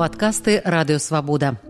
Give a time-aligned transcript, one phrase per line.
[0.00, 1.60] падкасты радыёвабода.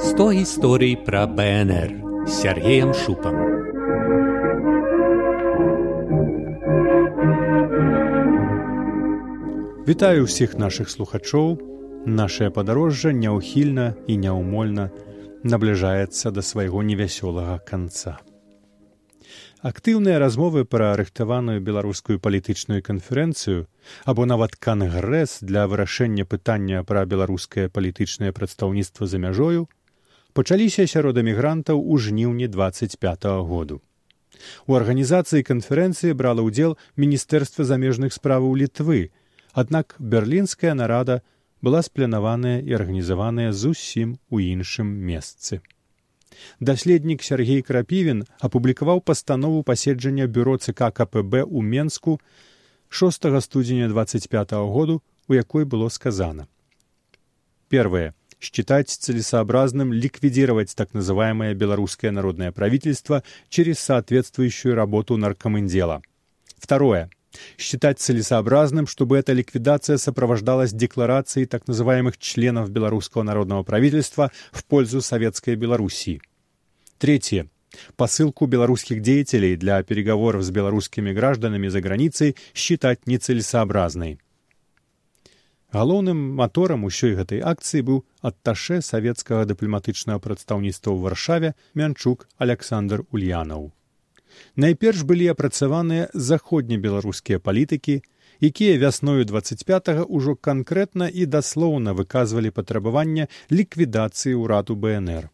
[0.00, 1.90] Сто гісторый пра БНР
[2.24, 3.36] Сергеем шупам.
[9.84, 11.60] Вітаю ўсіх нашых слухачоў.
[12.08, 14.88] Нашае падарожжа няўхільна і няўмольна
[15.44, 18.16] набліжаецца да свайго невясёлага канца.
[19.60, 23.68] Актыўныя размовы пра рыхтаваную беларускую палітычную канферэнцыю
[24.08, 29.66] або нават кангрэс для вырашэння пытання пра беларускае палітычнае прадстаўніцтва за мяжою
[30.32, 33.76] пачаліся сярод эмігрантаў у жніўні 25 -го году.
[34.66, 39.12] У арганізацыі канферэнцыі брала ўдзел міністэрства замежных справаў літвы,
[39.52, 41.20] аднак берлінская нарада
[41.60, 45.60] была спланаваная і арганізаваная зусім у іншым месцы
[46.60, 52.20] даследнік сергей крапівін апублікаваў пастанову паседжання бюро цк кпб у менску
[52.88, 56.46] 6 студзеня 25 -го году у якой было сказано
[57.68, 66.02] первое считать целесообразным ликвидировать так называемое белорусское народное правительство через соответствующую работу наркомендела.
[66.58, 67.10] Второе
[67.57, 75.01] считать целесообразным, чтобы эта ликвидация сопровождалась декларацией так называемых членов Белорусского народного правительства в пользу
[75.01, 76.21] Советской Белоруссии.
[76.97, 77.47] Третье.
[77.97, 84.19] Посылку белорусских деятелей для переговоров с белорусскими гражданами за границей считать нецелесообразной.
[85.73, 93.75] Галоўным маторам усёй гэтай акцыі быў атташе савецкага дыпламатычнага прадстаўніцтва ў варшаве Мянчук Александр Ульянаў
[94.56, 98.00] Найперш былі апрацаваныя заходнебеларускія палітыкі
[98.40, 105.28] якія вясною 25 ўжо канкрэтна і даслоўна выказвалі патрабаванне ліквідацыі ўраду бнр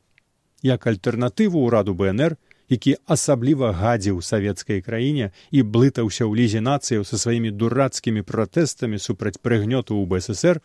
[0.63, 2.37] як альтэрнатыву ўраду бнр
[2.69, 9.39] які асабліва гадзіў савецкай краіне і блытаўся ў лізе нацыяў са сваімі дурацкімі пратэстамі супраць
[9.39, 10.61] прыгнёту ў бСр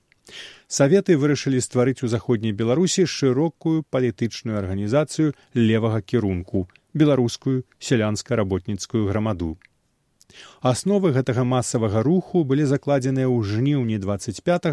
[0.67, 9.57] саветы вырашылі стварыць у заходняй беларусі шырокую палітычную арганізацыю левага кірунку беларускую сялянска-работніцкую грамаду.
[10.61, 14.67] Асновы гэтага масавага руху былі закладзеныя ў жніўні 25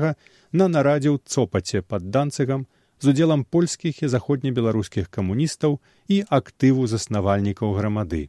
[0.52, 2.66] на нарадзе ў цопаце пад данцыгам
[3.00, 8.28] з удзелам польскіх і заходнебеларускіх камуністаў і актыву заснавальнікаў грамады.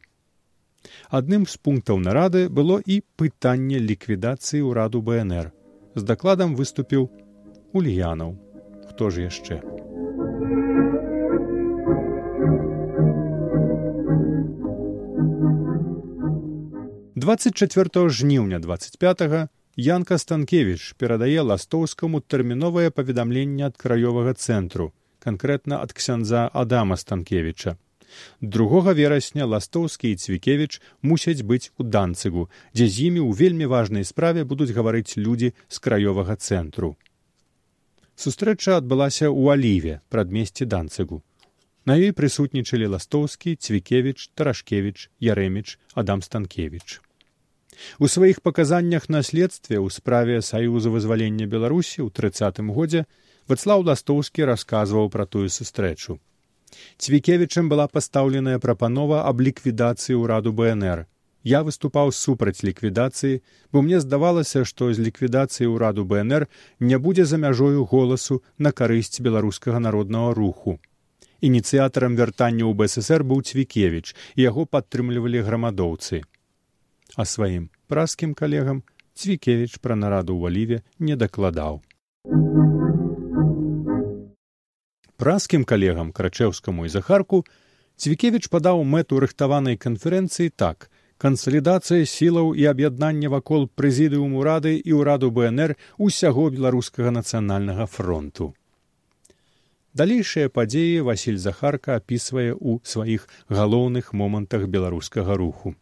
[1.10, 5.52] Адным з пунктаў нарады было і пытанне ліквідацыі ўраду БНР.
[5.94, 7.10] З дакладам выступіў
[7.74, 8.38] Ульянаў.
[8.88, 9.79] Хто ж яшчэ?
[17.20, 24.86] 24 жніўня 25 Янка Станкевіч перадае ластоўскаму тэрміновае паведамленне ад краёвага цэнтру,
[25.20, 27.74] канкрэтна ад ксяндза Адама Станкевіча.
[28.40, 34.08] Другога верасня ластоўскі і цвікевіч мусяць быць у данцыгу, дзе з імі ў вельмі важнай
[34.12, 36.96] справе будуць гаварыць людзі з краёвага цэнтру.
[38.16, 41.20] Сустрэча адбылася ў аліве прадмесці данцыгу.
[41.84, 47.09] На ёй прысутнічалі ластоўскі, цвікевіч, тарашкевіч, ярэміч, Адам Станкевіч.
[47.98, 53.06] У сваіх паказаннях на следстве ў справе саюза вызвалення беларусі ў трыццатым годзе
[53.48, 56.20] вацлаў ластоўскі расказваў пра тую сустрэчу
[56.98, 61.06] цвікевічам была пастаўленая прапанова аб ліквідацыі ўраду бнр.
[61.42, 63.40] Я выступаў супраць ліквідацыі
[63.72, 66.46] бо мне здавалася што з ліквідацыі ўраду бнр
[66.80, 70.78] не будзе за мяжою голасу на карысць беларускага народнага руху.
[71.40, 76.22] Ініцыятарам вяртання ў бСр быў цвікевіч яго падтрымлівалі грамадоўцы
[77.16, 78.82] а сваім праскім калегам
[79.14, 81.80] цвікевіч пра нараду ў аліве не дакладаў.
[85.20, 87.44] Праскім калегам крачэўскаму і захарку
[88.00, 90.88] цвікевіч падаў мэту рыхтаванай канферэнцыі так
[91.20, 98.54] кансалідацыя сілаў і аб'яднання вакол прэзідыуму рады і ўраду бнр усяго беларускага нацыянальнага фронту.
[99.92, 105.74] Далейшыя падзеі Васіль Захарка апісвае ў сваіх галоўных момантах беларускага руху.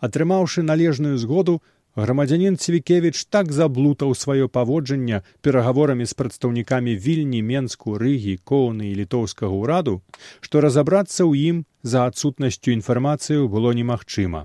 [0.00, 1.62] Атрымаўшы належную згоду,
[1.96, 9.52] грамадзянін цвікевіч так заблутаў сваё паводжанне перагаворамі з прадстаўнікамі вільні менску рыгі коўны і літоўскага
[9.52, 10.02] ўраду,
[10.40, 14.44] што разабрацца ў ім за адсутнасцю інфармацыю было немагчыма.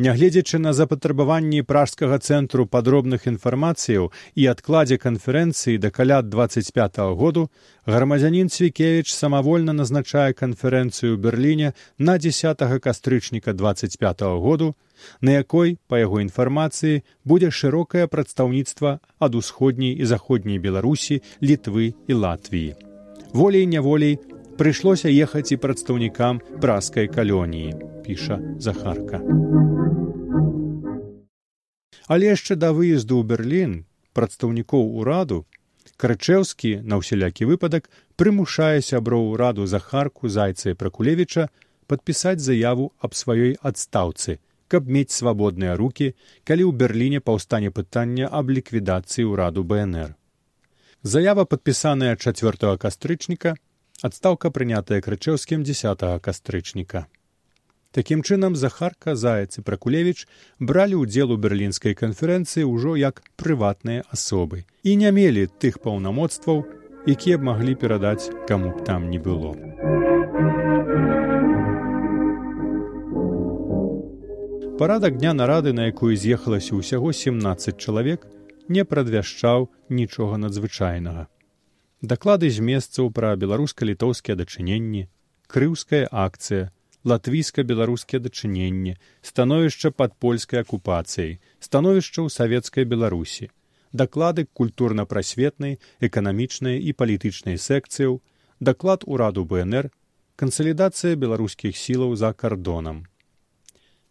[0.00, 7.42] Нягледзячы на запатрабаванні пражскага цэнтру падробных інфармацыяў і адкладзе канферэнцыі да каля 25 -го году
[7.84, 14.74] грамадзянін цвікевіч самавольна назначае канферэнцыю берерліне на 10 кастрычніка 25 -го году
[15.20, 22.12] на якой па яго інфармацыі будзе шырокае прадстаўніцтва ад усходняй і заходняй беларусі літвы і
[22.14, 22.74] латвіі.
[23.32, 24.18] Волей няволей
[24.56, 27.74] прыйшлося ехаць і прадстаўнікам праскай калоніі
[28.04, 29.20] піша захарка
[32.10, 33.72] Але яшчэ да выезду ў Берлін
[34.18, 35.46] прадстаўнікоў ураду
[36.00, 37.88] Крачэўскі на ўсялякі выпадак
[38.20, 41.44] прымушае сяброў ураду захарку зайца і пракулевіча
[41.92, 44.38] падпісаць заяву аб сваёй адстаўцы,
[44.72, 46.08] каб мець свабодныя рукі,
[46.48, 50.16] калі ў Берліне паўстане пытання аб ліквідацыі ўраду БНР.
[51.02, 53.56] Заява падпісаная 4 кастрычніка,
[54.08, 57.06] адстаўка прынятая крычэўскім 10 кастрычніка.
[57.92, 60.28] Такім чынам захарка заяц і пракулевіч
[60.62, 66.62] бралі ўдзел у берлінскай канферэнцыі ўжо як прыватныя асобы і не мелі тых паўнамоцтваў,
[67.10, 69.58] якія б маглі перадаць каму б там не было.
[74.78, 78.22] Парадак дня нарады, на якую з'ехалася ўсяго 17 чалавек,
[78.70, 81.26] не прадвяшчаў нічога надзвычайнага.
[82.00, 85.10] Даклады з месцаў пра беларуска-літоўскія дачыненні,
[85.50, 86.70] крыўская акцыя,
[87.04, 93.50] латвійска-беларускія дачыненні, становішча пад польскай акупацыяй, становішча ў савецкай беларусі,
[93.92, 98.20] даклады культурна-прасветнай, эканамічнай і палітычнай секцыяў,
[98.60, 99.90] даклад ураду БНР,
[100.36, 103.04] кансалідацыя беларускіх сілаў за кардонам.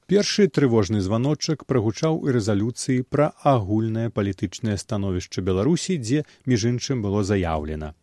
[0.10, 7.22] Першы трывожны званочак прагучаў і рэзалюцыі пра агульнае палітычнае становішча Беларусі, дзе між іншым было
[7.22, 7.94] заяўлена.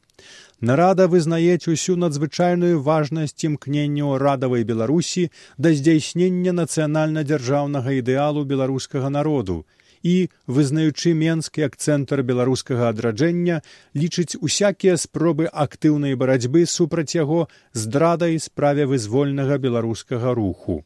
[0.61, 5.29] Нарада вызнаюць усю надзвычайную важнасць імкнення радавай Беларусі
[5.59, 9.59] да здзяйснення нацыянальна-дзяржаўнага ідэалу беларускага народу
[10.03, 10.17] і,
[10.47, 13.61] вызнаючы менскі як цэнтр беларускага адраджэння,
[13.93, 20.85] лічыць усякія спробы актыўнай барацьбы супраць яго здрадай справе вызвольнага беларускага руху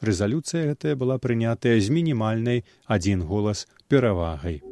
[0.00, 4.62] рэзалюцыя гэтая была прынятая з мінімальнай адзін голас перавагай.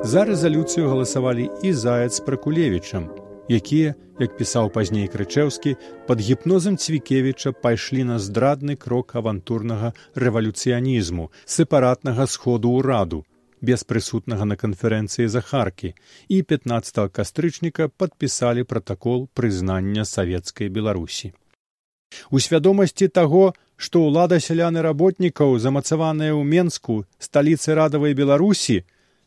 [0.00, 3.10] За рэзалюцыю галасавалі і заяц пракулевічам,
[3.52, 5.74] якія, як пісаў пазней крычэўскі,
[6.08, 13.26] пад гіпнозам цвікевіча пайшлі на здрадны крок авантурнага рэвалюцыянізму, сепаратнага сходу ўраду,
[13.60, 15.92] без прысутнага на канферэнцыі захаркі
[16.32, 21.34] і 15 кастрычніка падпісалі пратакол прызнання савецкай беларусі.
[22.32, 28.80] У свядомасці таго, што ўлада сяляны работнікаў замацаваная ў менску сталіцы радавай беларусі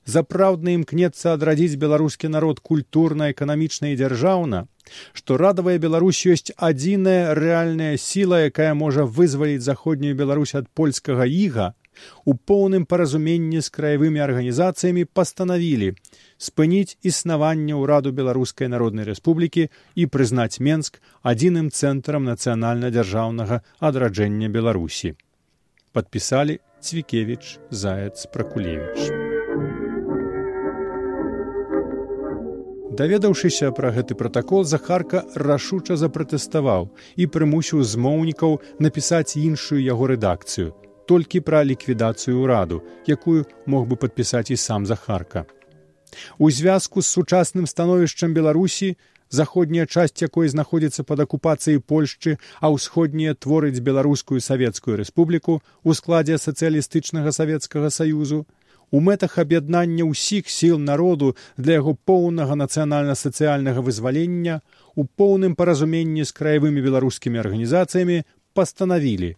[0.05, 4.65] запраўдна імкнецца адрадзіць беларускі народ культурна эканамічна і дзяржаўна
[5.13, 11.71] што радавая беларусь ёсць адзіная рэальная сіла якая можа вызваліць заходнюю беларусь ад польскага іга
[12.25, 15.94] у поўным паразуменні з краявымі арганізацыямі пастанавілі
[16.47, 20.99] спыніць існаванне ўраду беларускай народнай рэспублікі і прызнаць менск
[21.33, 25.15] адзіным цэнтрам нацыянальна-дзяржаўнага адраджэння беларусі.
[25.94, 29.32] Подпісалі цвікевич заяц пракулевич
[33.00, 40.74] даведаўшыся пра гэты пратакол захарка рашуча запратэставаў і прымусіў змоўнікаў напісаць іншую яго рэдакцыю
[41.10, 45.44] толькі пра ліквідацыю ўраду, якую мог бы падпісаць і сам захарка.
[46.38, 48.95] У звязку з сучасным становішчам беларусі
[49.34, 56.38] заходняя часть якой знаходзіцца пад акупацыяй польшчы а ўсходняя творыць беларускую савецкую рэспубліку ў складзе
[56.38, 58.45] сацыялістычнага савецкага саюзу
[58.94, 64.59] у мэтах аб'яднання ўсіх сіл народу для яго поўнага нацыянальна-сацыяльнага вызвалення
[64.95, 68.21] у поўным паразуменні з краявымі беларускімі арганізацыямі
[68.54, 69.31] пастанавілі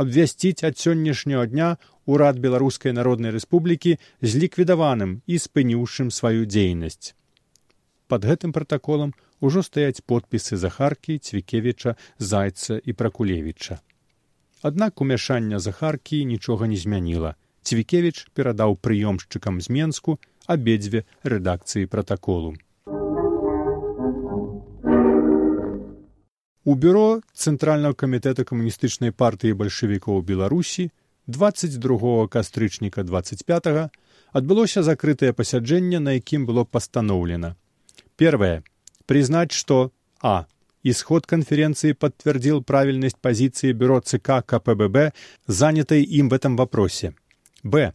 [0.00, 1.70] абвясціць ад сённяшняго дня
[2.06, 7.12] ўрад беларускай народнай рэспублікі з ліквідаваным і спыніўшым сваю дзейнасць.
[8.06, 13.82] Пад гэтым пратаколам ужо стаяць подпісы захаркі цвікевіча зайца і пракулевіча.
[14.62, 17.34] Аднак умяшання захаркі нічога не змяніла.
[17.62, 22.56] Цвікевіч перадаў прыёмшчыкам з менску абедзве рэдакцыі пратаколу.
[26.64, 30.90] У бюро цэнтральнага камітэта камуністычнай партыі бальшавікоў беларусі
[31.26, 33.90] 22 кастрычніка 25
[34.32, 37.56] адбылося закрытае пасяджэнне на якім было пастаноўлена
[38.16, 38.62] первое
[39.06, 40.46] признать что а
[40.82, 45.12] исход конференции подтвердил правильность позиции бюро ЦК КПББ,
[45.46, 47.14] занятой им в этом вопросе.
[47.62, 47.92] Б.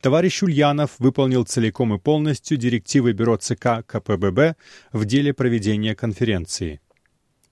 [0.00, 4.56] Товарищ Ульянов выполнил целиком и полностью директивы бюро ЦК КПББ
[4.92, 6.80] в деле проведения конференции.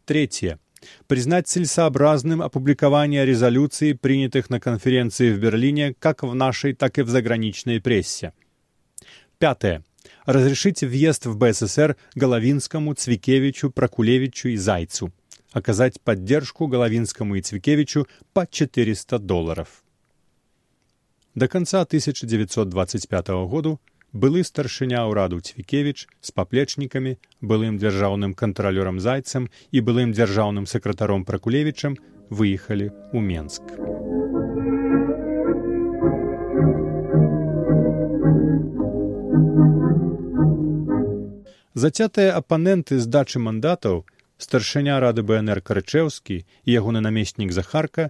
[0.05, 0.61] Третье.
[1.09, 7.09] Признать целесообразным опубликование резолюций, принятых на конференции в Берлине, как в нашей, так и в
[7.09, 8.33] заграничной прессе.
[9.39, 9.83] Пятое.
[10.25, 15.13] Разрешить въезд в БССР Головинскому, Цвикевичу, Прокулевичу и Зайцу.
[15.51, 19.83] Оказать поддержку Головинскому и Цвикевичу по 400 долларов.
[21.37, 23.77] До конца 1925 года
[24.17, 27.13] былы старшыня ўраду цвікевіч з паплечнікамі
[27.45, 32.01] былым дзяржаўным кантралёрам зайцам і былым дзяржаўным сакратаром пракулевічам
[32.33, 33.61] выехалі ў Менск.
[41.77, 44.09] Зацятыя апаненты здачы мандатаў
[44.41, 48.09] старшыня рады БНР карычэўскі і ягоны намеснік захарка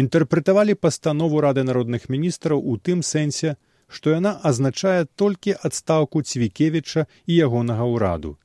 [0.00, 3.56] інтэрпрэтавалі пастанову рады народных міністраў у тым сэнсе,
[3.88, 8.36] што яна азначае толькі адстаўку цвікевіча і ягонага ўраду.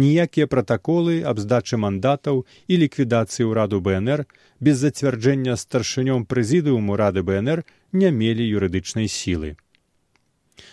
[0.00, 4.24] Ніякія пратаколы аб здачы мандатаў і ліквідацыі ўраду БНР
[4.60, 9.56] без зацвярджэння старшынём прэзідыуму рады БНР не мелі юрыдычнай сілы.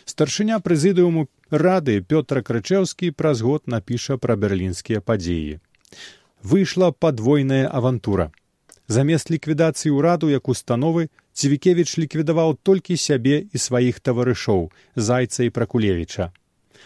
[0.06, 5.60] Старшыня прэзідыуму рады Пётра Крычэўскі праз год напіша пра берлінскія падзеі
[6.44, 8.32] выйшла падвойная авантура.
[8.88, 16.32] Замест ліквідацыі ўраду як установы Цвікевіч ліквідаваў толькі сябе і сваіх таварышоў зайца і пракулевіча.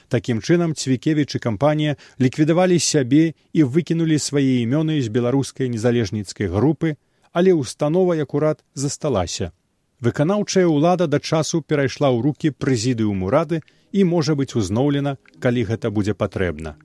[0.09, 6.97] Такім чынам Цвікевіч і кампанія ліквідавалі сябе і выкінулі свае імёны з беларускай незалежніцкай групы,
[7.31, 9.53] але установа акурат засталася.
[10.01, 13.61] Выканаўчая ўлада да часу перайшла ў рукі прэзідыуму рады
[13.93, 16.75] і можа быць узноўлена, калі гэта будзе патрэбна.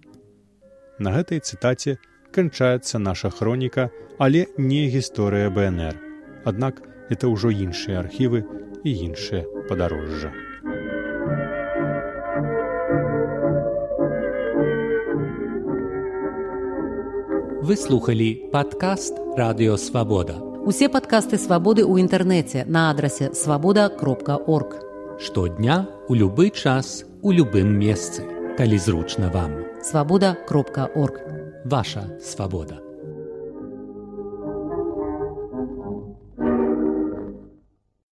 [1.00, 1.96] На гэтай цытаце
[2.36, 3.88] канчаецца наша хроніка,
[4.18, 5.96] але не гісторыя БНР.
[6.44, 8.44] Аднак это ўжо іншыя архівы
[8.84, 10.32] і іншыя падарожжа.
[17.66, 20.38] Вы слухали падкаст радыёвабода.
[20.70, 24.78] Усе падкасты свабоды ў інтэрнэце на адрасе свабода кропка орг.
[25.18, 28.22] Штодня у любы час у любым месцы,
[28.54, 29.66] калі зручна вам.
[29.82, 31.35] Свабода кропка орг.
[31.68, 32.85] Ваша свабода.